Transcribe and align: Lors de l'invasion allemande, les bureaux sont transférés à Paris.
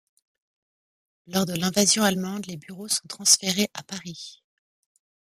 Lors 1.27 1.45
de 1.45 1.53
l'invasion 1.53 2.01
allemande, 2.01 2.47
les 2.47 2.57
bureaux 2.57 2.87
sont 2.87 3.05
transférés 3.07 3.69
à 3.75 3.83
Paris. 3.83 4.41